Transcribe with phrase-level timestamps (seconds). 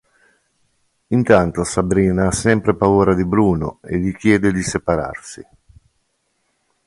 [1.09, 5.47] Intanto Sabrina ha sempre paura di Bruno e gli chiede di separarsi.